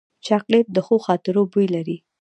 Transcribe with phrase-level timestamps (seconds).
[0.25, 1.97] چاکلېټ د ښو خاطرو بوی لري.